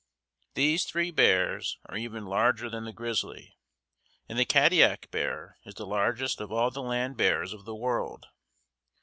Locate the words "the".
2.85-2.91, 4.39-4.45, 5.75-5.85, 6.71-6.81, 7.65-7.75